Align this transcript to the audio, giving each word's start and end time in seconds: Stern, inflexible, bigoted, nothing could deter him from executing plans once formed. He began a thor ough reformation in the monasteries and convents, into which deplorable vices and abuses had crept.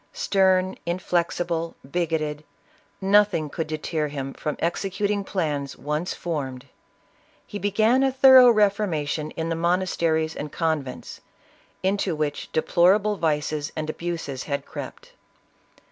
Stern, 0.13 0.79
inflexible, 0.83 1.75
bigoted, 1.91 2.43
nothing 2.99 3.51
could 3.51 3.67
deter 3.67 4.07
him 4.07 4.33
from 4.33 4.55
executing 4.57 5.23
plans 5.23 5.77
once 5.77 6.15
formed. 6.15 6.65
He 7.45 7.59
began 7.59 8.01
a 8.01 8.11
thor 8.11 8.37
ough 8.37 8.49
reformation 8.55 9.29
in 9.37 9.49
the 9.49 9.55
monasteries 9.55 10.35
and 10.35 10.51
convents, 10.51 11.21
into 11.83 12.15
which 12.15 12.51
deplorable 12.51 13.15
vices 13.17 13.71
and 13.75 13.91
abuses 13.91 14.45
had 14.45 14.65
crept. 14.65 15.11